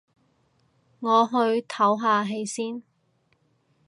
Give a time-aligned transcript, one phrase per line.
[0.99, 1.35] 我去
[1.67, 2.81] 唞下氣先